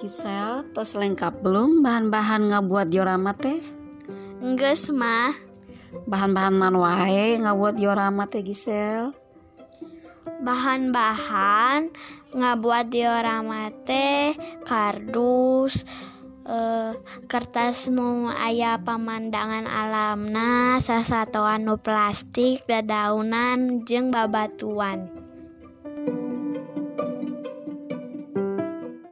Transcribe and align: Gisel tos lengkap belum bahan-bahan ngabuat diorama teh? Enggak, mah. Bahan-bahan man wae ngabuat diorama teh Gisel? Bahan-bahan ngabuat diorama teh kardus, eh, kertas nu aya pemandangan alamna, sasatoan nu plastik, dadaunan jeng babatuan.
Gisel 0.00 0.64
tos 0.72 0.96
lengkap 0.96 1.44
belum 1.44 1.84
bahan-bahan 1.84 2.48
ngabuat 2.48 2.88
diorama 2.88 3.36
teh? 3.36 3.60
Enggak, 4.40 4.80
mah. 4.96 5.36
Bahan-bahan 6.08 6.56
man 6.56 6.72
wae 6.80 7.36
ngabuat 7.36 7.76
diorama 7.76 8.24
teh 8.24 8.40
Gisel? 8.40 9.12
Bahan-bahan 10.40 11.92
ngabuat 12.32 12.88
diorama 12.88 13.68
teh 13.84 14.32
kardus, 14.64 15.84
eh, 16.48 16.96
kertas 17.28 17.92
nu 17.92 18.32
aya 18.32 18.80
pemandangan 18.80 19.68
alamna, 19.68 20.80
sasatoan 20.80 21.68
nu 21.68 21.76
plastik, 21.76 22.64
dadaunan 22.64 23.84
jeng 23.84 24.08
babatuan. 24.08 25.19